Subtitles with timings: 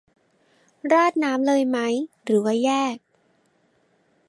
[0.91, 1.79] ราดน้ำเลยไหม
[2.25, 2.95] หรือว่าแยก